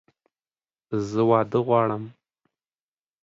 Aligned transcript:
زه 1.09 1.21
واده 1.29 1.59
غواړم! 1.67 2.03